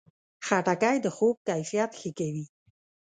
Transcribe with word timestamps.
خټکی 0.45 0.95
د 1.03 1.07
خوب 1.15 1.35
کیفیت 1.47 1.91
ښه 1.99 2.09
کوي. 2.19 2.45